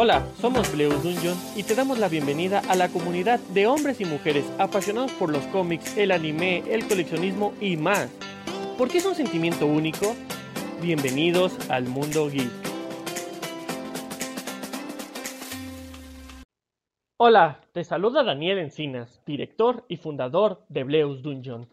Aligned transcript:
Hola, 0.00 0.24
somos 0.40 0.72
Bleus 0.72 1.02
Dungeon 1.02 1.36
y 1.56 1.64
te 1.64 1.74
damos 1.74 1.98
la 1.98 2.08
bienvenida 2.08 2.62
a 2.68 2.76
la 2.76 2.88
comunidad 2.88 3.40
de 3.52 3.66
hombres 3.66 4.00
y 4.00 4.04
mujeres 4.04 4.48
apasionados 4.56 5.10
por 5.14 5.28
los 5.28 5.44
cómics, 5.48 5.96
el 5.96 6.12
anime, 6.12 6.62
el 6.72 6.86
coleccionismo 6.86 7.52
y 7.60 7.76
más. 7.76 8.08
¿Por 8.78 8.88
qué 8.88 8.98
es 8.98 9.06
un 9.06 9.16
sentimiento 9.16 9.66
único? 9.66 10.14
Bienvenidos 10.80 11.68
al 11.68 11.88
mundo 11.88 12.30
geek. 12.30 12.48
Hola, 17.16 17.60
te 17.72 17.82
saluda 17.82 18.22
Daniel 18.22 18.58
Encinas, 18.58 19.20
director 19.26 19.84
y 19.88 19.96
fundador 19.96 20.62
de 20.68 20.84
Bleus 20.84 21.22
Dungeon. 21.22 21.66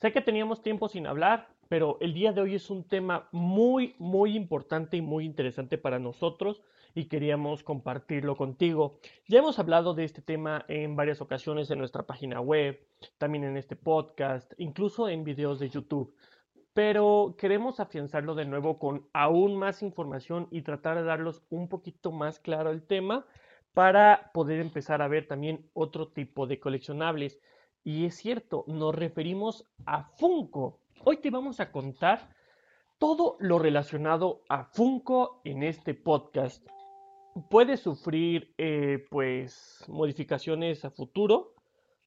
Sé 0.00 0.12
que 0.12 0.20
teníamos 0.20 0.62
tiempo 0.62 0.88
sin 0.88 1.08
hablar, 1.08 1.48
pero 1.68 1.98
el 2.00 2.14
día 2.14 2.30
de 2.30 2.40
hoy 2.40 2.54
es 2.54 2.70
un 2.70 2.84
tema 2.84 3.28
muy, 3.32 3.96
muy 3.98 4.36
importante 4.36 4.96
y 4.96 5.02
muy 5.02 5.24
interesante 5.24 5.76
para 5.76 5.98
nosotros 5.98 6.62
y 6.94 7.06
queríamos 7.06 7.62
compartirlo 7.62 8.36
contigo. 8.36 8.98
Ya 9.26 9.40
hemos 9.40 9.58
hablado 9.58 9.94
de 9.94 10.04
este 10.04 10.22
tema 10.22 10.64
en 10.68 10.96
varias 10.96 11.20
ocasiones 11.20 11.70
en 11.70 11.78
nuestra 11.78 12.04
página 12.04 12.40
web, 12.40 12.80
también 13.18 13.44
en 13.44 13.56
este 13.56 13.76
podcast, 13.76 14.52
incluso 14.58 15.08
en 15.08 15.24
videos 15.24 15.58
de 15.58 15.68
YouTube. 15.68 16.14
Pero 16.72 17.34
queremos 17.38 17.80
afianzarlo 17.80 18.34
de 18.34 18.46
nuevo 18.46 18.78
con 18.78 19.08
aún 19.12 19.56
más 19.56 19.82
información 19.82 20.48
y 20.50 20.62
tratar 20.62 20.96
de 20.96 21.04
darlos 21.04 21.42
un 21.50 21.68
poquito 21.68 22.12
más 22.12 22.38
claro 22.38 22.70
el 22.70 22.82
tema 22.82 23.26
para 23.74 24.30
poder 24.32 24.60
empezar 24.60 25.02
a 25.02 25.08
ver 25.08 25.26
también 25.26 25.68
otro 25.72 26.08
tipo 26.08 26.46
de 26.46 26.60
coleccionables. 26.60 27.40
Y 27.82 28.06
es 28.06 28.16
cierto, 28.16 28.64
nos 28.66 28.94
referimos 28.94 29.66
a 29.84 30.04
Funko. 30.16 30.78
Hoy 31.04 31.18
te 31.18 31.30
vamos 31.30 31.60
a 31.60 31.70
contar 31.70 32.34
todo 32.98 33.36
lo 33.40 33.58
relacionado 33.58 34.42
a 34.48 34.64
Funko 34.64 35.40
en 35.44 35.64
este 35.64 35.94
podcast. 35.94 36.66
Puede 37.50 37.76
sufrir 37.76 38.54
eh, 38.58 39.04
pues 39.10 39.84
modificaciones 39.88 40.84
a 40.84 40.90
futuro, 40.90 41.54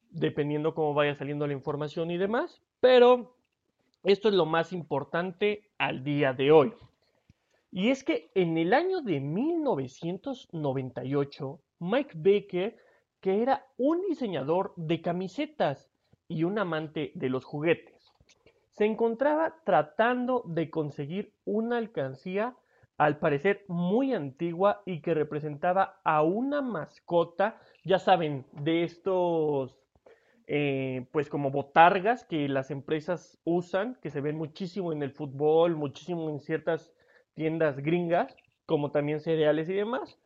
dependiendo 0.10 0.74
cómo 0.74 0.94
vaya 0.94 1.16
saliendo 1.16 1.46
la 1.46 1.52
información 1.54 2.12
y 2.12 2.18
demás, 2.18 2.62
pero 2.80 3.36
esto 4.04 4.30
es 4.30 4.36
lo 4.36 4.46
más 4.46 4.72
importante 4.72 5.70
al 5.78 6.06
día 6.06 6.32
de 6.32 6.54
hoy. 6.54 6.74
Y 7.72 7.90
es 7.90 8.06
que 8.06 8.32
en 8.36 8.58
el 8.58 8.74
año 8.74 9.02
de 9.02 9.20
1998, 9.20 11.60
Mike 11.80 12.14
Baker, 12.16 12.78
que 13.20 13.42
era 13.42 13.66
un 13.78 14.02
diseñador 14.04 14.72
de 14.78 15.02
camisetas 15.02 15.90
y 16.30 16.46
un 16.46 16.58
amante 16.58 17.12
de 17.16 17.28
los 17.28 17.44
juguetes, 17.44 18.14
se 18.72 18.86
encontraba 18.86 19.56
tratando 19.66 20.44
de 20.46 20.70
conseguir 20.70 21.34
una 21.44 21.76
alcancía 21.78 22.56
al 22.98 23.20
parecer 23.20 23.64
muy 23.68 24.14
antigua 24.14 24.82
y 24.86 25.02
que 25.02 25.14
representaba 25.14 26.00
a 26.04 26.24
una 26.24 26.62
mascota, 26.62 27.60
ya 27.84 28.00
saben, 28.00 28.46
de 28.54 28.84
estos, 28.84 29.78
eh, 30.48 31.06
pues 31.12 31.30
como 31.30 31.52
botargas 31.52 32.24
que 32.26 32.50
las 32.50 32.72
empresas 32.72 33.38
usan, 33.44 33.98
que 34.02 34.10
se 34.10 34.22
ven 34.22 34.38
muchísimo 34.38 34.92
en 34.92 35.04
el 35.04 35.12
fútbol, 35.12 35.76
muchísimo 35.76 36.30
en 36.30 36.40
ciertas 36.40 36.92
tiendas 37.36 37.78
gringas, 37.78 38.36
como 38.66 38.92
también 38.92 39.20
cereales 39.20 39.70
y 39.70 39.74
demás, 39.74 40.18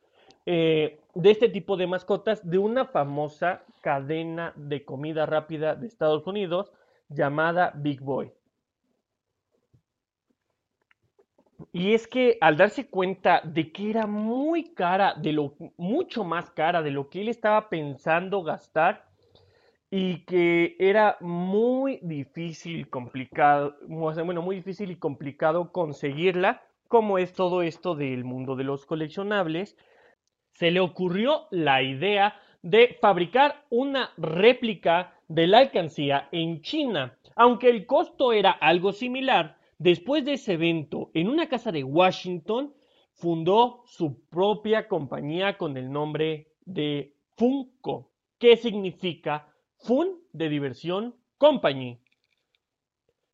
eh, 0.46 1.00
de 1.14 1.32
este 1.32 1.50
tipo 1.50 1.76
de 1.76 1.88
mascotas 1.88 2.50
de 2.50 2.58
una 2.58 2.86
famosa 2.86 3.64
cadena 3.82 4.54
de 4.56 4.86
comida 4.86 5.26
rápida 5.26 5.76
de 5.76 5.88
Estados 5.88 6.26
Unidos 6.26 6.72
llamada 7.10 7.74
Big 7.76 8.02
Boy. 8.02 8.32
Y 11.72 11.94
es 11.94 12.08
que 12.08 12.38
al 12.42 12.58
darse 12.58 12.90
cuenta 12.90 13.42
de 13.44 13.72
que 13.72 13.90
era 13.90 14.08
muy 14.08 14.74
cara, 14.74 15.16
de 15.16 15.34
lo 15.34 15.56
mucho 15.78 16.24
más 16.24 16.50
cara 16.52 16.82
de 16.82 16.92
lo 16.92 17.10
que 17.10 17.22
él 17.22 17.28
estaba 17.28 17.70
pensando 17.70 18.44
gastar 18.44 19.06
y 19.90 20.26
que 20.26 20.76
era 20.80 21.18
muy 21.20 22.00
difícil 22.02 22.90
complicado, 22.90 23.76
bueno, 23.88 24.42
muy 24.42 24.58
difícil 24.58 24.92
y 24.92 24.96
complicado 24.96 25.72
conseguirla, 25.72 26.64
como 26.88 27.18
es 27.18 27.34
todo 27.34 27.62
esto 27.62 27.96
del 27.96 28.24
mundo 28.24 28.56
de 28.56 28.64
los 28.64 28.86
coleccionables, 28.86 29.78
se 30.54 30.72
le 30.72 30.80
ocurrió 30.80 31.48
la 31.52 31.82
idea 31.82 32.40
de 32.62 32.98
fabricar 33.02 33.66
una 33.70 34.12
réplica 34.18 35.14
de 35.28 35.48
la 35.48 35.60
alcancía 35.60 36.28
en 36.32 36.62
China. 36.62 37.18
Aunque 37.36 37.70
el 37.70 37.86
costo 37.86 38.34
era 38.34 38.52
algo 38.52 38.92
similar, 38.92 39.58
después 39.82 40.24
de 40.24 40.34
ese 40.34 40.54
evento, 40.54 41.10
en 41.16 41.28
una 41.28 41.50
casa 41.50 41.72
de 41.72 41.84
Washington, 41.84 42.74
fundó 43.14 43.82
su 43.88 44.24
propia 44.30 44.88
compañía 44.88 45.58
con 45.58 45.76
el 45.76 45.92
nombre 45.92 46.52
de 46.66 47.16
Funko, 47.36 48.12
que 48.38 48.58
significa 48.58 49.52
Fun 49.80 50.20
de 50.34 50.50
diversión 50.50 51.16
Company. 51.40 52.00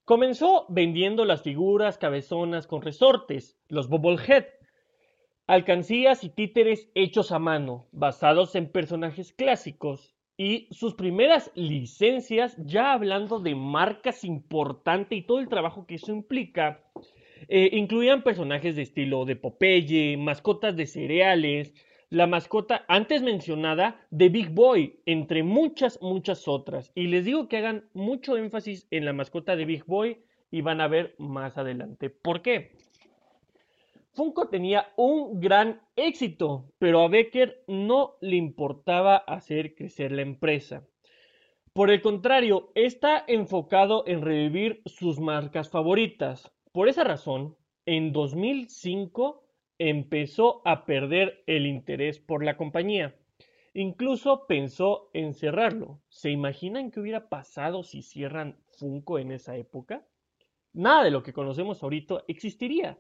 Comenzó 0.06 0.66
vendiendo 0.70 1.26
las 1.26 1.42
figuras 1.42 1.98
cabezonas 1.98 2.66
con 2.66 2.82
resortes, 2.82 3.60
los 3.68 3.90
Bobblehead, 3.90 4.46
alcancías 5.48 6.24
y 6.24 6.30
títeres 6.30 6.90
hechos 6.96 7.34
a 7.34 7.40
mano, 7.40 7.88
basados 7.92 8.56
en 8.56 8.72
personajes 8.72 9.34
clásicos, 9.34 10.17
y 10.38 10.68
sus 10.72 10.94
primeras 10.94 11.52
licencias, 11.56 12.56
ya 12.64 12.94
hablando 12.94 13.40
de 13.40 13.56
marcas 13.56 14.24
importantes 14.24 15.18
y 15.18 15.24
todo 15.24 15.40
el 15.40 15.50
trabajo 15.50 15.88
que 15.88 15.96
eso 15.96 16.12
implica, 16.12 16.84
eh, 17.48 17.70
incluían 17.74 18.24
personajes 18.24 18.76
de 18.76 18.84
estilo 18.84 19.26
de 19.26 19.36
Popeye, 19.36 20.16
mascotas 20.18 20.76
de 20.76 20.86
cereales, 20.86 21.74
la 22.10 22.28
mascota 22.28 22.86
antes 22.88 23.22
mencionada 23.22 24.08
de 24.12 24.30
Big 24.30 24.50
Boy, 24.50 25.00
entre 25.06 25.44
muchas, 25.44 26.00
muchas 26.02 26.48
otras. 26.48 26.92
Y 26.96 27.08
les 27.08 27.26
digo 27.26 27.50
que 27.50 27.58
hagan 27.58 27.86
mucho 27.94 28.38
énfasis 28.38 28.88
en 28.92 29.06
la 29.06 29.14
mascota 29.14 29.56
de 29.56 29.66
Big 29.66 29.86
Boy 29.86 30.20
y 30.52 30.62
van 30.62 30.82
a 30.82 30.88
ver 30.88 31.16
más 31.18 31.58
adelante 31.58 32.10
por 32.10 32.42
qué. 32.42 32.72
Funko 34.18 34.48
tenía 34.48 34.92
un 34.96 35.40
gran 35.40 35.80
éxito, 35.96 36.74
pero 36.80 37.02
a 37.02 37.08
Becker 37.08 37.64
no 37.68 38.16
le 38.20 38.36
importaba 38.36 39.16
hacer 39.16 39.76
crecer 39.76 40.12
la 40.12 40.24
empresa. 40.24 40.88
Por 41.72 41.92
el 41.92 42.02
contrario, 42.02 42.72
está 42.74 43.24
enfocado 43.28 44.06
en 44.08 44.24
revivir 44.24 44.82
sus 44.88 45.20
marcas 45.20 45.70
favoritas. 45.70 46.52
Por 46.72 46.90
esa 46.90 47.04
razón, 47.04 47.58
en 47.86 48.12
2005 48.12 49.44
empezó 49.78 50.64
a 50.66 50.86
perder 50.86 51.44
el 51.46 51.68
interés 51.68 52.18
por 52.18 52.44
la 52.44 52.58
compañía. 52.58 53.16
Incluso 53.76 54.48
pensó 54.48 55.12
en 55.14 55.36
cerrarlo. 55.36 56.02
¿Se 56.10 56.32
imaginan 56.32 56.90
qué 56.90 57.02
hubiera 57.02 57.30
pasado 57.30 57.84
si 57.84 58.02
cierran 58.02 58.58
Funko 58.80 59.20
en 59.20 59.32
esa 59.32 59.56
época? 59.58 60.08
Nada 60.74 61.04
de 61.04 61.12
lo 61.12 61.22
que 61.22 61.34
conocemos 61.34 61.84
ahorita 61.84 62.24
existiría. 62.28 62.98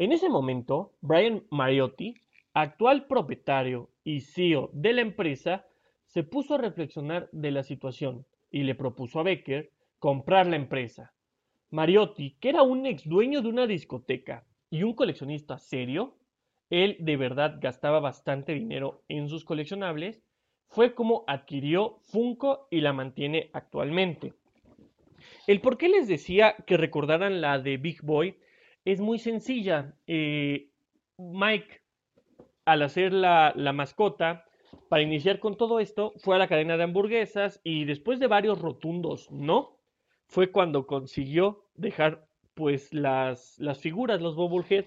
En 0.00 0.12
ese 0.12 0.30
momento, 0.30 0.94
Brian 1.02 1.44
Mariotti, 1.50 2.14
actual 2.54 3.06
propietario 3.06 3.90
y 4.02 4.22
CEO 4.22 4.70
de 4.72 4.94
la 4.94 5.02
empresa, 5.02 5.66
se 6.06 6.22
puso 6.22 6.54
a 6.54 6.58
reflexionar 6.58 7.28
de 7.32 7.50
la 7.50 7.62
situación 7.62 8.24
y 8.50 8.62
le 8.62 8.74
propuso 8.74 9.20
a 9.20 9.24
Becker 9.24 9.72
comprar 9.98 10.46
la 10.46 10.56
empresa. 10.56 11.12
Mariotti, 11.68 12.38
que 12.40 12.48
era 12.48 12.62
un 12.62 12.86
ex 12.86 13.06
dueño 13.06 13.42
de 13.42 13.50
una 13.50 13.66
discoteca 13.66 14.46
y 14.70 14.84
un 14.84 14.94
coleccionista 14.94 15.58
serio, 15.58 16.16
él 16.70 16.96
de 17.00 17.18
verdad 17.18 17.58
gastaba 17.60 18.00
bastante 18.00 18.54
dinero 18.54 19.02
en 19.08 19.28
sus 19.28 19.44
coleccionables, 19.44 20.22
fue 20.68 20.94
como 20.94 21.24
adquirió 21.26 21.98
Funko 22.04 22.68
y 22.70 22.80
la 22.80 22.94
mantiene 22.94 23.50
actualmente. 23.52 24.32
El 25.46 25.60
por 25.60 25.76
qué 25.76 25.90
les 25.90 26.08
decía 26.08 26.56
que 26.66 26.78
recordaran 26.78 27.42
la 27.42 27.58
de 27.58 27.76
Big 27.76 28.00
Boy 28.00 28.38
es 28.84 29.00
muy 29.00 29.18
sencilla. 29.18 29.94
Eh, 30.06 30.70
Mike, 31.18 31.82
al 32.64 32.82
hacer 32.82 33.12
la, 33.12 33.52
mascota, 33.74 34.44
para 34.88 35.02
iniciar 35.02 35.38
con 35.38 35.56
todo 35.56 35.80
esto, 35.80 36.12
fue 36.18 36.36
a 36.36 36.38
la 36.38 36.48
cadena 36.48 36.76
de 36.76 36.84
hamburguesas 36.84 37.60
y 37.64 37.84
después 37.84 38.18
de 38.20 38.26
varios 38.26 38.60
rotundos 38.60 39.30
no, 39.30 39.76
fue 40.26 40.50
cuando 40.50 40.86
consiguió 40.86 41.64
dejar 41.74 42.26
pues 42.54 42.92
las, 42.92 43.58
las 43.58 43.80
figuras, 43.80 44.20
los 44.20 44.36
bobblehead, 44.36 44.86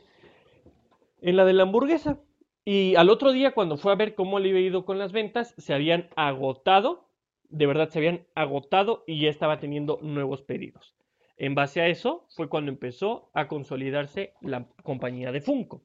en 1.22 1.38
la 1.38 1.46
de 1.46 1.54
la 1.54 1.64
hamburguesa. 1.64 2.20
Y 2.66 2.96
al 2.96 3.10
otro 3.10 3.32
día, 3.32 3.54
cuando 3.54 3.78
fue 3.78 3.92
a 3.92 3.96
ver 3.96 4.16
cómo 4.16 4.40
le 4.40 4.50
había 4.50 4.62
ido 4.62 4.86
con 4.86 4.98
las 4.98 5.12
ventas, 5.12 5.54
se 5.58 5.74
habían 5.74 6.10
agotado, 6.16 7.10
de 7.50 7.66
verdad 7.66 7.90
se 7.90 8.00
habían 8.00 8.26
agotado 8.36 9.04
y 9.06 9.22
ya 9.22 9.30
estaba 9.30 9.60
teniendo 9.60 10.00
nuevos 10.02 10.42
pedidos. 10.42 10.96
En 11.38 11.56
base 11.56 11.82
a 11.82 11.88
eso 11.88 12.26
fue 12.30 12.50
cuando 12.50 12.72
empezó 12.72 13.30
a 13.34 13.48
consolidarse 13.48 14.34
la 14.42 14.68
compañía 14.84 15.32
de 15.32 15.42
Funko. 15.42 15.82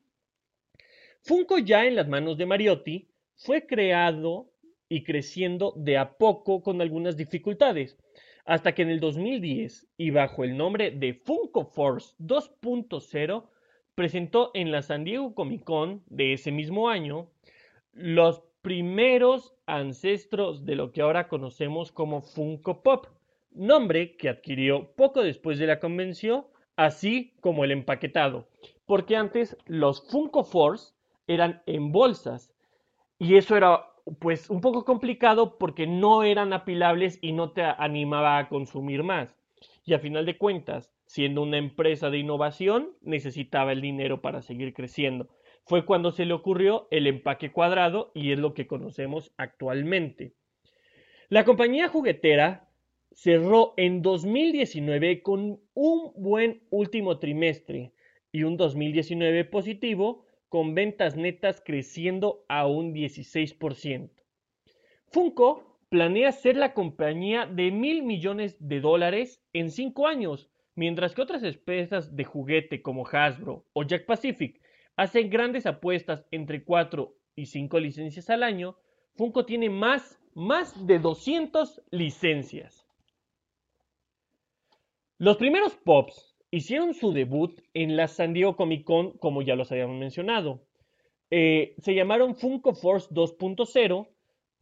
Funko 1.22 1.58
ya 1.58 1.86
en 1.86 1.96
las 1.96 2.08
manos 2.08 2.38
de 2.38 2.46
Mariotti 2.46 3.08
fue 3.36 3.66
creado 3.66 4.50
y 4.88 5.04
creciendo 5.04 5.72
de 5.76 5.98
a 5.98 6.16
poco 6.16 6.62
con 6.62 6.80
algunas 6.80 7.16
dificultades 7.16 7.96
hasta 8.44 8.74
que 8.74 8.82
en 8.82 8.88
el 8.88 9.00
2010 9.00 9.88
y 9.98 10.10
bajo 10.10 10.42
el 10.42 10.56
nombre 10.56 10.90
de 10.90 11.12
Funko 11.12 11.66
Force 11.66 12.14
2.0 12.18 13.44
presentó 13.94 14.50
en 14.54 14.72
la 14.72 14.80
San 14.80 15.04
Diego 15.04 15.34
Comic 15.34 15.64
Con 15.64 16.02
de 16.06 16.32
ese 16.32 16.50
mismo 16.50 16.88
año 16.88 17.28
los 17.92 18.42
primeros 18.62 19.54
ancestros 19.66 20.64
de 20.64 20.76
lo 20.76 20.92
que 20.92 21.02
ahora 21.02 21.28
conocemos 21.28 21.92
como 21.92 22.22
Funko 22.22 22.82
Pop, 22.82 23.06
nombre 23.50 24.16
que 24.16 24.28
adquirió 24.28 24.92
poco 24.94 25.22
después 25.22 25.58
de 25.58 25.66
la 25.66 25.80
convención, 25.80 26.46
así 26.76 27.34
como 27.40 27.64
el 27.64 27.72
empaquetado, 27.72 28.48
porque 28.86 29.16
antes 29.16 29.56
los 29.66 30.08
Funko 30.10 30.44
Force 30.44 30.94
eran 31.26 31.62
en 31.66 31.92
bolsas 31.92 32.52
y 33.18 33.36
eso 33.36 33.56
era 33.56 33.84
pues 34.20 34.48
un 34.48 34.60
poco 34.60 34.84
complicado 34.84 35.58
porque 35.58 35.86
no 35.86 36.22
eran 36.22 36.52
apilables 36.52 37.18
y 37.20 37.32
no 37.32 37.50
te 37.50 37.62
animaba 37.62 38.38
a 38.38 38.48
consumir 38.48 39.02
más. 39.02 39.36
Y 39.84 39.94
a 39.94 39.98
final 39.98 40.24
de 40.24 40.38
cuentas, 40.38 40.92
siendo 41.06 41.42
una 41.42 41.58
empresa 41.58 42.10
de 42.10 42.18
innovación, 42.18 42.90
necesitaba 43.02 43.72
el 43.72 43.80
dinero 43.80 44.20
para 44.20 44.42
seguir 44.42 44.72
creciendo. 44.72 45.28
Fue 45.64 45.84
cuando 45.84 46.12
se 46.12 46.24
le 46.24 46.32
ocurrió 46.32 46.88
el 46.90 47.06
empaque 47.06 47.52
cuadrado 47.52 48.10
y 48.14 48.32
es 48.32 48.38
lo 48.38 48.54
que 48.54 48.66
conocemos 48.66 49.32
actualmente. 49.36 50.34
La 51.28 51.44
compañía 51.44 51.88
juguetera 51.88 52.67
cerró 53.20 53.74
en 53.76 54.00
2019 54.00 55.22
con 55.22 55.60
un 55.74 56.12
buen 56.14 56.62
último 56.70 57.18
trimestre 57.18 57.92
y 58.30 58.44
un 58.44 58.56
2019 58.56 59.44
positivo 59.44 60.24
con 60.48 60.76
ventas 60.76 61.16
netas 61.16 61.60
creciendo 61.60 62.44
a 62.48 62.68
un 62.68 62.94
16%. 62.94 64.10
Funko 65.08 65.80
planea 65.88 66.30
ser 66.30 66.56
la 66.56 66.74
compañía 66.74 67.46
de 67.46 67.72
mil 67.72 68.04
millones 68.04 68.56
de 68.60 68.80
dólares 68.80 69.42
en 69.52 69.72
cinco 69.72 70.06
años, 70.06 70.48
mientras 70.76 71.12
que 71.12 71.22
otras 71.22 71.42
empresas 71.42 72.14
de 72.14 72.22
juguete 72.22 72.82
como 72.82 73.04
Hasbro 73.04 73.64
o 73.72 73.82
Jack 73.82 74.06
Pacific 74.06 74.60
hacen 74.94 75.28
grandes 75.28 75.66
apuestas 75.66 76.24
entre 76.30 76.62
4 76.62 77.12
y 77.34 77.46
5 77.46 77.80
licencias 77.80 78.30
al 78.30 78.44
año, 78.44 78.76
Funko 79.16 79.44
tiene 79.44 79.70
más, 79.70 80.20
más 80.34 80.86
de 80.86 81.00
200 81.00 81.82
licencias. 81.90 82.88
Los 85.20 85.36
primeros 85.36 85.74
Pops 85.74 86.36
hicieron 86.52 86.94
su 86.94 87.12
debut 87.12 87.60
en 87.74 87.96
la 87.96 88.06
San 88.06 88.32
Diego 88.32 88.54
Comic 88.54 88.84
Con, 88.84 89.18
como 89.18 89.42
ya 89.42 89.56
los 89.56 89.72
habíamos 89.72 89.98
mencionado. 89.98 90.60
Eh, 91.32 91.74
se 91.78 91.96
llamaron 91.96 92.36
Funko 92.36 92.72
Force 92.72 93.08
2.0. 93.10 94.06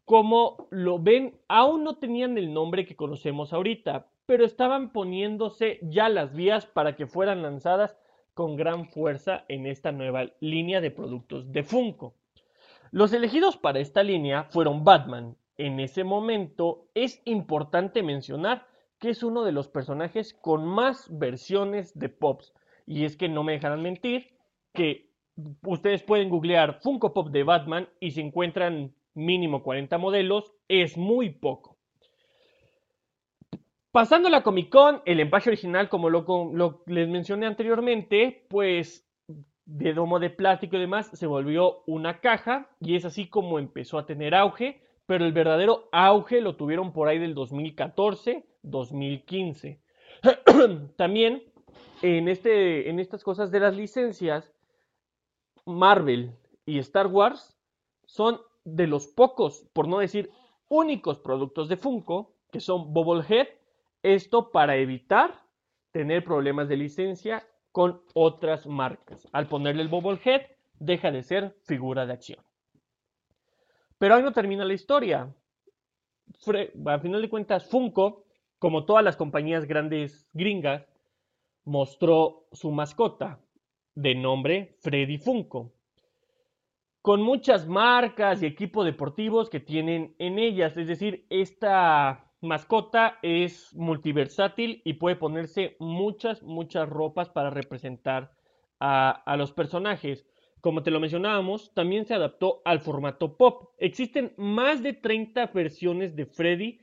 Como 0.06 0.66
lo 0.70 0.98
ven, 0.98 1.38
aún 1.48 1.84
no 1.84 1.98
tenían 1.98 2.38
el 2.38 2.54
nombre 2.54 2.86
que 2.86 2.96
conocemos 2.96 3.52
ahorita, 3.52 4.08
pero 4.24 4.46
estaban 4.46 4.94
poniéndose 4.94 5.78
ya 5.82 6.08
las 6.08 6.34
vías 6.34 6.64
para 6.64 6.96
que 6.96 7.06
fueran 7.06 7.42
lanzadas 7.42 7.98
con 8.32 8.56
gran 8.56 8.86
fuerza 8.86 9.44
en 9.48 9.66
esta 9.66 9.92
nueva 9.92 10.30
línea 10.40 10.80
de 10.80 10.90
productos 10.90 11.52
de 11.52 11.64
Funko. 11.64 12.14
Los 12.92 13.12
elegidos 13.12 13.58
para 13.58 13.80
esta 13.80 14.02
línea 14.02 14.44
fueron 14.44 14.84
Batman. 14.84 15.36
En 15.58 15.80
ese 15.80 16.02
momento 16.02 16.86
es 16.94 17.20
importante 17.26 18.02
mencionar 18.02 18.66
que 18.98 19.10
es 19.10 19.22
uno 19.22 19.44
de 19.44 19.52
los 19.52 19.68
personajes 19.68 20.34
con 20.34 20.66
más 20.66 21.06
versiones 21.10 21.98
de 21.98 22.08
Pops. 22.08 22.54
Y 22.86 23.04
es 23.04 23.16
que 23.16 23.28
no 23.28 23.42
me 23.42 23.52
dejarán 23.52 23.82
mentir 23.82 24.28
que 24.72 25.10
ustedes 25.62 26.02
pueden 26.02 26.28
googlear 26.28 26.80
Funko 26.80 27.12
Pop 27.12 27.30
de 27.30 27.42
Batman 27.42 27.88
y 28.00 28.12
se 28.12 28.20
encuentran 28.20 28.94
mínimo 29.14 29.62
40 29.62 29.98
modelos, 29.98 30.52
es 30.68 30.96
muy 30.96 31.30
poco. 31.30 31.76
Pasando 33.90 34.28
a 34.28 34.30
la 34.30 34.42
Comic 34.42 34.68
Con, 34.68 35.00
el 35.06 35.20
empaque 35.20 35.48
original, 35.48 35.88
como 35.88 36.10
lo, 36.10 36.82
les 36.86 37.08
mencioné 37.08 37.46
anteriormente, 37.46 38.44
pues 38.48 39.08
de 39.64 39.94
domo 39.94 40.18
de 40.18 40.30
plástico 40.30 40.76
y 40.76 40.80
demás, 40.80 41.10
se 41.12 41.26
volvió 41.26 41.82
una 41.86 42.20
caja 42.20 42.70
y 42.80 42.94
es 42.94 43.04
así 43.04 43.28
como 43.28 43.58
empezó 43.58 43.98
a 43.98 44.06
tener 44.06 44.34
auge, 44.34 44.82
pero 45.06 45.24
el 45.24 45.32
verdadero 45.32 45.88
auge 45.92 46.40
lo 46.40 46.56
tuvieron 46.56 46.92
por 46.92 47.08
ahí 47.08 47.18
del 47.18 47.34
2014 47.34 48.44
2015. 48.66 49.80
También 50.96 51.42
en, 52.02 52.28
este, 52.28 52.90
en 52.90 53.00
estas 53.00 53.24
cosas 53.24 53.50
de 53.50 53.60
las 53.60 53.76
licencias, 53.76 54.52
Marvel 55.64 56.36
y 56.64 56.78
Star 56.78 57.06
Wars 57.06 57.56
son 58.06 58.40
de 58.64 58.86
los 58.86 59.06
pocos, 59.06 59.66
por 59.72 59.88
no 59.88 59.98
decir 59.98 60.30
únicos 60.68 61.18
productos 61.18 61.68
de 61.68 61.76
Funko, 61.76 62.34
que 62.50 62.60
son 62.60 62.92
Bobblehead, 62.92 63.48
esto 64.02 64.50
para 64.50 64.76
evitar 64.76 65.40
tener 65.92 66.24
problemas 66.24 66.68
de 66.68 66.76
licencia 66.76 67.46
con 67.72 68.02
otras 68.14 68.66
marcas. 68.66 69.26
Al 69.32 69.48
ponerle 69.48 69.82
el 69.82 69.88
Bobblehead, 69.88 70.42
deja 70.78 71.10
de 71.10 71.22
ser 71.22 71.56
figura 71.64 72.06
de 72.06 72.12
acción. 72.12 72.40
Pero 73.98 74.14
ahí 74.14 74.22
no 74.22 74.32
termina 74.32 74.64
la 74.64 74.74
historia. 74.74 75.34
A 76.86 76.98
final 76.98 77.22
de 77.22 77.30
cuentas, 77.30 77.68
Funko 77.68 78.25
como 78.58 78.84
todas 78.84 79.04
las 79.04 79.16
compañías 79.16 79.66
grandes 79.66 80.28
gringas, 80.32 80.86
mostró 81.64 82.46
su 82.52 82.70
mascota 82.70 83.40
de 83.94 84.14
nombre 84.14 84.76
Freddy 84.80 85.18
Funko, 85.18 85.72
con 87.02 87.22
muchas 87.22 87.66
marcas 87.66 88.42
y 88.42 88.46
equipos 88.46 88.84
deportivos 88.84 89.50
que 89.50 89.60
tienen 89.60 90.14
en 90.18 90.38
ellas. 90.38 90.76
Es 90.76 90.88
decir, 90.88 91.26
esta 91.30 92.32
mascota 92.40 93.18
es 93.22 93.74
multiversátil 93.74 94.82
y 94.84 94.94
puede 94.94 95.16
ponerse 95.16 95.76
muchas, 95.78 96.42
muchas 96.42 96.88
ropas 96.88 97.28
para 97.28 97.50
representar 97.50 98.32
a, 98.80 99.10
a 99.10 99.36
los 99.36 99.52
personajes. 99.52 100.26
Como 100.60 100.82
te 100.82 100.90
lo 100.90 101.00
mencionábamos, 101.00 101.72
también 101.74 102.06
se 102.06 102.14
adaptó 102.14 102.60
al 102.64 102.80
formato 102.80 103.36
pop. 103.36 103.74
Existen 103.78 104.32
más 104.36 104.82
de 104.82 104.92
30 104.92 105.46
versiones 105.48 106.16
de 106.16 106.26
Freddy 106.26 106.80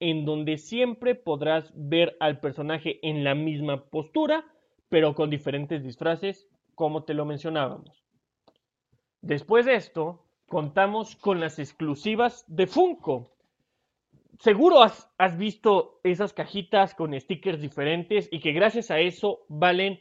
en 0.00 0.24
donde 0.24 0.58
siempre 0.58 1.14
podrás 1.14 1.72
ver 1.74 2.16
al 2.20 2.40
personaje 2.40 2.98
en 3.02 3.24
la 3.24 3.34
misma 3.34 3.84
postura, 3.84 4.44
pero 4.88 5.14
con 5.14 5.30
diferentes 5.30 5.82
disfraces, 5.82 6.48
como 6.74 7.04
te 7.04 7.14
lo 7.14 7.24
mencionábamos. 7.24 8.04
Después 9.22 9.66
de 9.66 9.74
esto, 9.74 10.26
contamos 10.46 11.16
con 11.16 11.40
las 11.40 11.58
exclusivas 11.58 12.44
de 12.46 12.66
Funko. 12.66 13.32
Seguro 14.38 14.82
has, 14.82 15.38
visto 15.38 15.98
esas 16.04 16.32
cajitas 16.32 16.94
con 16.94 17.18
stickers 17.18 17.60
diferentes 17.60 18.28
y 18.30 18.40
que 18.40 18.52
gracias 18.52 18.90
a 18.90 19.00
eso 19.00 19.40
valen 19.48 19.98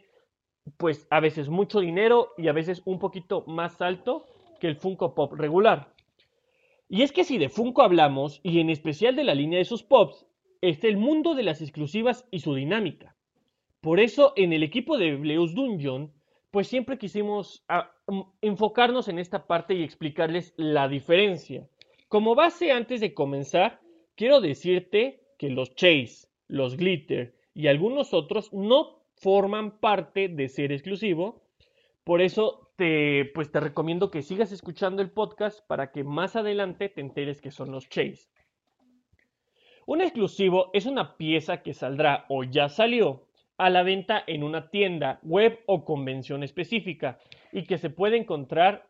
pues 0.77 1.07
a 1.09 1.19
veces 1.19 1.47
mucho 1.47 1.79
dinero 1.79 2.33
y 2.37 2.47
a 2.47 2.53
veces 2.53 2.81
un 2.85 2.99
poquito 2.99 3.45
más 3.47 3.81
alto 3.81 4.25
que 4.59 4.67
el 4.67 4.75
Funko 4.75 5.15
Pop 5.15 5.33
regular. 5.33 5.94
Y 6.87 7.01
es 7.01 7.11
que 7.11 7.23
si 7.23 7.37
de 7.37 7.49
Funko 7.49 7.81
hablamos, 7.81 8.39
y 8.43 8.59
en 8.59 8.69
especial 8.69 9.15
de 9.15 9.23
la 9.23 9.35
línea 9.35 9.59
de 9.59 9.65
sus 9.65 9.83
pops, 9.83 10.25
es 10.61 10.83
el 10.83 10.97
mundo 10.97 11.35
de 11.35 11.43
las 11.43 11.61
exclusivas 11.61 12.27
y 12.31 12.39
su 12.39 12.55
dinámica. 12.55 13.15
Por 13.81 13.99
eso 13.99 14.33
en 14.35 14.53
el 14.53 14.63
equipo 14.63 14.97
de 14.97 15.15
Bleus 15.15 15.53
Dungeon, 15.53 16.11
pues 16.51 16.67
siempre 16.67 16.97
quisimos 16.97 17.63
ah, 17.67 17.91
enfocarnos 18.41 19.07
en 19.07 19.19
esta 19.19 19.45
parte 19.45 19.75
y 19.75 19.83
explicarles 19.83 20.53
la 20.57 20.87
diferencia. 20.87 21.67
Como 22.07 22.33
base 22.33 22.71
antes 22.71 23.01
de 23.01 23.13
comenzar, 23.13 23.81
quiero 24.15 24.41
decirte 24.41 25.21
que 25.37 25.49
los 25.49 25.75
Chase, 25.75 26.27
los 26.47 26.77
Glitter 26.77 27.35
y 27.53 27.67
algunos 27.67 28.13
otros 28.13 28.53
no 28.53 28.99
forman 29.17 29.79
parte 29.79 30.29
de 30.29 30.47
ser 30.47 30.71
exclusivo. 30.71 31.43
Por 32.03 32.21
eso 32.21 32.64
te, 32.75 33.31
pues 33.33 33.51
te 33.51 33.59
recomiendo 33.59 34.11
que 34.11 34.21
sigas 34.21 34.51
escuchando 34.51 35.01
el 35.01 35.11
podcast 35.11 35.65
para 35.67 35.91
que 35.91 36.03
más 36.03 36.35
adelante 36.35 36.89
te 36.89 37.01
enteres 37.01 37.41
que 37.41 37.51
son 37.51 37.71
los 37.71 37.89
Chase. 37.89 38.29
Un 39.85 40.01
exclusivo 40.01 40.71
es 40.73 40.85
una 40.85 41.15
pieza 41.15 41.61
que 41.61 41.73
saldrá 41.73 42.25
o 42.29 42.43
ya 42.43 42.69
salió 42.69 43.27
a 43.57 43.69
la 43.69 43.83
venta 43.83 44.23
en 44.27 44.43
una 44.43 44.69
tienda, 44.69 45.19
web 45.23 45.59
o 45.67 45.85
convención 45.85 46.43
específica 46.43 47.19
y 47.51 47.63
que 47.63 47.77
se 47.77 47.89
puede 47.89 48.17
encontrar 48.17 48.87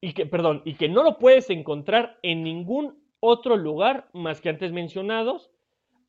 y 0.00 0.12
que, 0.12 0.26
perdón, 0.26 0.62
y 0.64 0.74
que 0.74 0.88
no 0.88 1.02
lo 1.02 1.18
puedes 1.18 1.50
encontrar 1.50 2.18
en 2.22 2.44
ningún 2.44 3.02
otro 3.20 3.56
lugar 3.56 4.08
más 4.12 4.40
que 4.40 4.50
antes 4.50 4.72
mencionados 4.72 5.50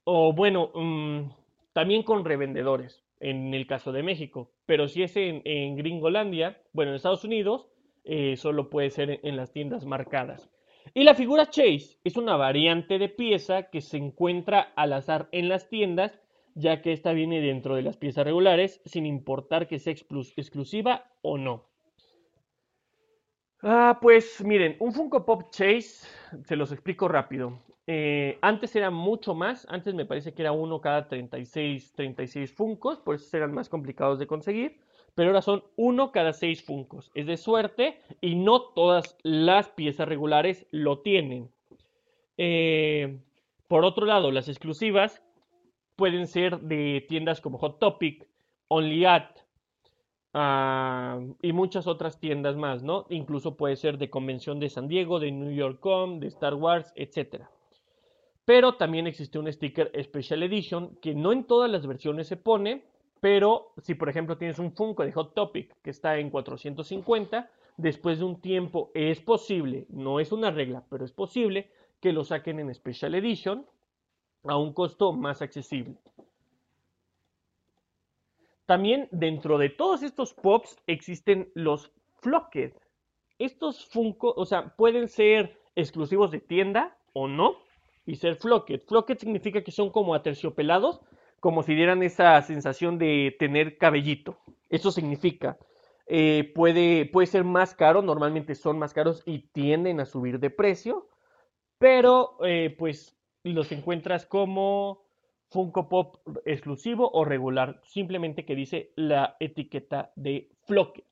o 0.04 0.34
bueno, 0.34 0.72
mm, 0.74 1.32
también 1.74 2.04
con 2.04 2.24
revendedores 2.24 3.05
en 3.26 3.56
el 3.56 3.66
caso 3.66 3.92
de 3.92 4.04
México. 4.04 4.52
Pero 4.68 4.88
si 4.88 5.02
es 5.02 5.18
en, 5.18 5.76
Gringolandia, 5.76 6.62
bueno, 6.74 6.92
en 6.92 6.98
Estados 6.98 7.24
Unidos, 7.24 7.68
eh, 8.04 8.38
solo 8.38 8.70
puede 8.70 8.92
ser 8.92 9.20
en, 9.24 9.36
las 9.36 9.52
tiendas 9.52 9.84
marcadas. 9.84 10.52
Y 10.94 11.04
la 11.04 11.16
figura 11.16 11.50
Chase 11.50 11.98
es 12.04 12.18
una 12.18 12.38
variante 12.38 13.00
de 13.00 13.10
pieza 13.10 13.64
que 13.64 13.82
se 13.82 13.98
encuentra 13.98 14.74
al 14.76 14.94
azar 14.94 15.28
en 15.32 15.50
las 15.50 15.70
tiendas, 15.70 16.20
ya 16.54 16.84
que 16.84 16.94
esta 16.94 17.14
viene 17.14 17.42
dentro 17.42 17.76
de 17.76 17.82
las 17.82 17.98
piezas 17.98 18.26
regulares, 18.26 18.80
sin 18.86 19.08
importar 19.08 19.68
que 19.68 19.80
sea 19.80 19.94
exclusiva 19.94 21.12
o 21.24 21.40
no. 21.40 21.68
Ah, 23.64 23.98
pues 24.00 24.44
miren, 24.46 24.78
un 24.80 24.94
Funko 24.94 25.26
Pop 25.26 25.50
Chase, 25.50 26.08
se 26.44 26.56
los 26.56 26.72
explico 26.72 27.08
rápido. 27.08 27.60
Eh, 27.88 28.40
antes 28.42 28.76
era 28.76 28.90
mucho 28.90 29.36
más, 29.36 29.68
antes 29.70 29.94
me 29.94 30.06
parece 30.06 30.34
que 30.34 30.42
era 30.42 30.52
uno 30.52 30.82
cada 30.82 31.08
36, 31.08 31.94
36 31.94 32.52
Funcos, 32.52 33.00
por 33.00 33.16
eso 33.16 33.38
eran 33.38 33.54
más 33.54 33.70
complicados 33.70 34.18
de 34.20 34.28
conseguir. 34.28 34.80
pero 35.14 35.30
ahora 35.30 35.42
son 35.42 35.64
uno 35.78 36.12
cada 36.12 36.34
seis 36.34 36.64
Funcos. 36.64 37.12
Es 37.16 37.26
de 37.26 37.38
suerte 37.38 38.02
y 38.22 38.36
no 38.36 38.62
todas 38.62 39.18
las 39.24 39.70
piezas 39.70 40.08
regulares 40.08 40.68
lo 40.72 41.00
tienen. 41.00 41.50
Eh, 42.38 43.20
por 43.68 43.86
otro 43.86 44.06
lado, 44.06 44.32
las 44.32 44.50
exclusivas 44.50 45.24
pueden 45.96 46.28
ser 46.28 46.60
de 46.62 47.06
tiendas 47.08 47.42
como 47.42 47.58
Hot 47.60 47.80
Topic, 47.80 48.28
OnlyAt 48.68 49.40
ah, 50.34 51.20
y 51.42 51.54
muchas 51.54 51.88
otras 51.88 52.20
tiendas 52.20 52.56
más, 52.58 52.84
¿no? 52.84 53.06
Incluso 53.10 53.56
puede 53.56 53.76
ser 53.76 53.98
de 53.98 54.10
convención 54.10 54.60
de 54.60 54.70
San 54.70 54.88
Diego, 54.88 55.20
de 55.20 55.32
New 55.32 55.52
York 55.52 55.80
Com, 55.80 56.20
de 56.20 56.28
Star 56.28 56.56
Wars, 56.56 56.92
etc. 56.96 57.46
Pero 58.46 58.76
también 58.76 59.08
existe 59.08 59.40
un 59.40 59.52
sticker 59.52 59.92
Special 60.04 60.44
Edition 60.44 60.96
que 61.02 61.16
no 61.16 61.32
en 61.32 61.46
todas 61.46 61.70
las 61.70 61.88
versiones 61.88 62.28
se 62.28 62.38
pone, 62.38 62.84
pero 63.20 63.74
si 63.82 63.96
por 63.96 64.08
ejemplo 64.08 64.38
tienes 64.38 64.60
un 64.60 64.72
Funko 64.72 65.04
de 65.04 65.12
Hot 65.12 65.34
Topic 65.34 65.76
que 65.82 65.90
está 65.90 66.18
en 66.18 66.30
450, 66.30 67.50
después 67.78 68.20
de 68.20 68.26
un 68.26 68.40
tiempo 68.40 68.92
es 68.94 69.20
posible, 69.20 69.88
no 69.90 70.20
es 70.20 70.32
una 70.32 70.52
regla, 70.52 70.84
pero 70.90 71.04
es 71.04 71.12
posible 71.12 71.72
que 72.00 72.14
lo 72.14 72.24
saquen 72.24 72.60
en 72.60 72.74
Special 72.74 73.16
Edition 73.16 73.66
a 74.44 74.58
un 74.58 74.74
costo 74.74 75.12
más 75.12 75.42
accesible. 75.42 75.96
También 78.68 79.08
dentro 79.12 79.58
de 79.58 79.70
todos 79.70 80.04
estos 80.04 80.34
pops 80.34 80.78
existen 80.86 81.50
los 81.56 81.92
Flocked. 82.22 82.74
Estos 83.38 83.86
Funko, 83.88 84.34
o 84.36 84.46
sea, 84.46 84.76
pueden 84.76 85.08
ser 85.08 85.60
exclusivos 85.76 86.32
de 86.32 86.40
tienda 86.40 86.98
o 87.14 87.28
no 87.28 87.65
y 88.06 88.16
ser 88.16 88.36
Flocked. 88.36 88.82
Flocked 88.88 89.18
significa 89.18 89.64
que 89.64 89.72
son 89.72 89.90
como 89.90 90.14
aterciopelados, 90.14 91.02
como 91.40 91.64
si 91.64 91.76
dieran 91.76 92.04
esa 92.04 92.42
sensación 92.42 92.98
de 92.98 93.36
tener 93.40 93.78
cabellito. 93.78 94.38
Eso 94.70 94.92
significa, 94.92 95.58
eh, 96.08 96.52
puede, 96.56 97.06
puede 97.06 97.28
ser 97.28 97.44
más 97.44 97.74
caro, 97.74 98.02
normalmente 98.02 98.56
son 98.56 98.80
más 98.80 98.94
caros 98.94 99.24
y 99.26 99.40
tienden 99.50 100.00
a 100.00 100.06
subir 100.06 100.40
de 100.40 100.50
precio, 100.50 101.08
pero 101.78 102.38
eh, 102.44 102.76
pues 102.78 103.16
los 103.44 103.72
encuentras 103.72 104.26
como 104.26 105.04
Funko 105.50 105.88
Pop 105.88 106.18
exclusivo 106.46 107.10
o 107.14 107.26
regular, 107.26 107.80
simplemente 107.84 108.46
que 108.46 108.56
dice 108.56 108.92
la 108.96 109.38
etiqueta 109.40 110.12
de 110.16 110.50
Flocked. 110.66 111.04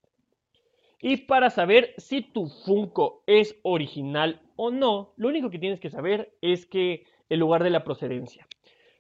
Y 1.06 1.18
para 1.18 1.50
saber 1.50 1.94
si 1.98 2.22
tu 2.22 2.48
Funko 2.48 3.24
es 3.28 3.60
original 3.64 4.40
o 4.56 4.72
no, 4.72 5.12
lo 5.18 5.28
único 5.28 5.50
que 5.50 5.60
tienes 5.60 5.82
que 5.82 5.90
saber 5.90 6.34
es 6.40 6.66
que 6.66 7.04
el 7.28 7.42
lugar 7.42 7.62
de 7.62 7.72
la 7.72 7.84
procedencia. 7.84 8.48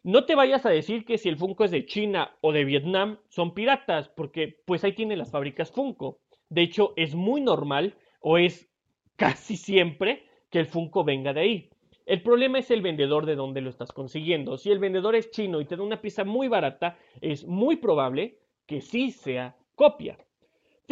No 0.03 0.25
te 0.25 0.36
vayas 0.36 0.65
a 0.65 0.69
decir 0.69 1.05
que 1.05 1.17
si 1.17 1.29
el 1.29 1.38
Funko 1.38 1.63
es 1.63 1.72
de 1.72 1.86
China 1.86 2.36
o 2.41 2.51
de 2.51 2.65
Vietnam 2.65 3.19
son 3.29 3.53
piratas, 3.53 4.10
porque 4.10 4.60
pues 4.65 4.83
ahí 4.83 4.91
tienen 4.91 5.17
las 5.17 5.31
fábricas 5.31 5.72
Funko. 5.72 6.19
De 6.50 6.63
hecho, 6.63 6.91
es 6.98 7.15
muy 7.15 7.39
normal 7.39 7.95
o 8.19 8.38
es 8.38 8.69
casi 9.15 9.55
siempre 9.55 10.25
que 10.50 10.60
el 10.60 10.65
Funko 10.65 11.05
venga 11.05 11.31
de 11.31 11.39
ahí. 11.39 11.69
El 12.05 12.22
problema 12.22 12.60
es 12.60 12.69
el 12.69 12.81
vendedor 12.81 13.25
de 13.25 13.38
donde 13.38 13.62
lo 13.62 13.69
estás 13.69 13.93
consiguiendo. 13.93 14.57
Si 14.57 14.69
el 14.72 14.79
vendedor 14.79 15.15
es 15.15 15.31
chino 15.31 15.62
y 15.62 15.65
te 15.65 15.77
da 15.77 15.83
una 15.83 16.01
pieza 16.01 16.25
muy 16.25 16.50
barata, 16.50 16.98
es 17.22 17.48
muy 17.48 17.77
probable 17.77 18.39
que 18.65 18.81
sí 18.81 19.12
sea 19.12 19.55
copia. 19.75 20.17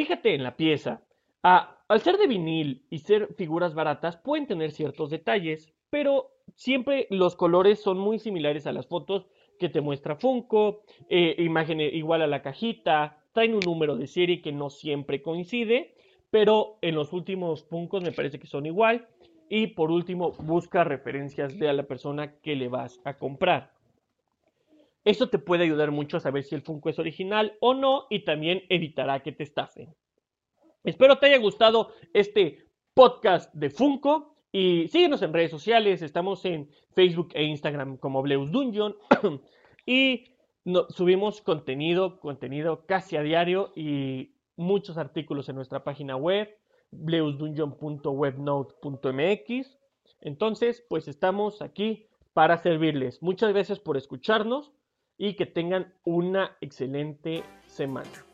Fíjate 0.02 0.34
en 0.34 0.42
la 0.42 0.58
pieza. 0.58 1.04
Ah, 1.44 1.78
al 1.88 2.02
ser 2.02 2.18
de 2.18 2.26
vinil 2.26 2.88
y 2.90 2.98
ser 2.98 3.36
figuras 3.36 3.76
baratas, 3.76 4.18
pueden 4.18 4.48
tener 4.48 4.72
ciertos 4.72 5.12
detalles, 5.12 5.72
pero 5.92 6.32
siempre 6.56 7.06
los 7.12 7.36
colores 7.36 7.84
son 7.84 8.00
muy 8.00 8.18
similares 8.18 8.66
a 8.66 8.72
las 8.72 8.88
fotos 8.88 9.28
que 9.60 9.70
te 9.70 9.80
muestra 9.80 10.16
Funko, 10.16 10.82
eh, 11.08 11.36
imagen 11.38 11.82
igual 11.82 12.24
a 12.24 12.28
la 12.28 12.42
cajita, 12.42 13.24
traen 13.32 13.54
un 13.54 13.60
número 13.60 13.96
de 13.96 14.08
serie 14.08 14.42
que 14.42 14.52
no 14.52 14.72
siempre 14.72 15.22
coincide, 15.22 15.94
pero 16.32 16.80
en 16.82 16.96
los 16.96 17.14
últimos 17.14 17.64
Funkos 17.66 18.02
me 18.02 18.12
parece 18.12 18.40
que 18.40 18.48
son 18.48 18.66
igual. 18.66 19.08
Y 19.50 19.68
por 19.68 19.92
último, 19.92 20.32
busca 20.32 20.84
referencias 20.84 21.60
de 21.60 21.70
a 21.70 21.74
la 21.74 21.84
persona 21.84 22.40
que 22.40 22.56
le 22.56 22.70
vas 22.70 23.00
a 23.04 23.20
comprar. 23.20 23.72
Esto 25.04 25.30
te 25.30 25.40
puede 25.40 25.64
ayudar 25.64 25.92
mucho 25.92 26.18
a 26.18 26.20
saber 26.20 26.44
si 26.44 26.54
el 26.54 26.62
Funko 26.62 26.90
es 26.90 27.00
original 27.00 27.58
o 27.60 27.74
no 27.74 28.06
y 28.10 28.24
también 28.24 28.62
evitará 28.70 29.24
que 29.24 29.32
te 29.32 29.44
estafen. 29.44 29.96
Espero 30.84 31.18
te 31.18 31.26
haya 31.28 31.40
gustado 31.40 31.92
este 32.14 32.66
podcast 32.94 33.54
de 33.54 33.70
Funko. 33.70 34.36
Y 34.52 34.90
síguenos 34.90 35.22
en 35.22 35.32
redes 35.32 35.50
sociales, 35.50 36.02
estamos 36.02 36.44
en 36.46 36.70
Facebook 36.94 37.30
e 37.34 37.44
Instagram 37.44 37.96
como 37.98 38.22
Bleus 38.22 38.52
Dungeon. 38.52 38.98
y 39.86 40.36
subimos 40.90 41.42
contenido, 41.42 42.20
contenido 42.20 42.86
casi 42.86 43.16
a 43.16 43.24
diario 43.24 43.72
y 43.76 44.36
muchos 44.56 44.98
artículos 44.98 45.50
en 45.50 45.56
nuestra 45.56 45.84
página 45.84 46.16
web, 46.16 46.50
bleusdungeon.webnote.mx. 46.92 49.80
Entonces, 50.20 50.86
pues 50.90 51.08
estamos 51.08 51.62
aquí 51.62 52.08
para 52.34 52.58
servirles. 52.58 53.24
Muchas 53.24 53.54
gracias 53.54 53.80
por 53.80 53.96
escucharnos 53.98 54.74
y 55.18 55.36
que 55.36 55.46
tengan 55.46 55.94
una 56.04 56.58
excelente 56.62 57.44
semana. 57.66 58.31